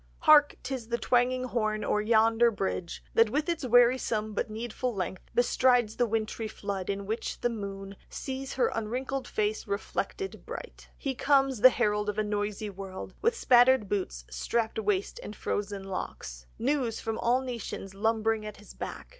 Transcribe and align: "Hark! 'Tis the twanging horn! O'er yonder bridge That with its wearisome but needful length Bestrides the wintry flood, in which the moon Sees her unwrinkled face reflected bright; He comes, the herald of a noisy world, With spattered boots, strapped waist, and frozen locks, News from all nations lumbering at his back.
"Hark! 0.21 0.55
'Tis 0.63 0.87
the 0.87 0.97
twanging 0.97 1.43
horn! 1.43 1.85
O'er 1.85 2.01
yonder 2.01 2.49
bridge 2.49 3.03
That 3.13 3.29
with 3.29 3.47
its 3.47 3.63
wearisome 3.63 4.33
but 4.33 4.49
needful 4.49 4.95
length 4.95 5.29
Bestrides 5.35 5.97
the 5.97 6.07
wintry 6.07 6.47
flood, 6.47 6.89
in 6.89 7.05
which 7.05 7.39
the 7.41 7.51
moon 7.51 7.95
Sees 8.09 8.53
her 8.53 8.69
unwrinkled 8.73 9.27
face 9.27 9.67
reflected 9.67 10.43
bright; 10.43 10.89
He 10.97 11.13
comes, 11.13 11.61
the 11.61 11.69
herald 11.69 12.09
of 12.09 12.17
a 12.17 12.23
noisy 12.23 12.71
world, 12.71 13.13
With 13.21 13.37
spattered 13.37 13.87
boots, 13.87 14.25
strapped 14.31 14.79
waist, 14.79 15.19
and 15.21 15.35
frozen 15.35 15.83
locks, 15.83 16.47
News 16.57 16.99
from 16.99 17.19
all 17.19 17.41
nations 17.41 17.93
lumbering 17.93 18.43
at 18.43 18.57
his 18.57 18.73
back. 18.73 19.07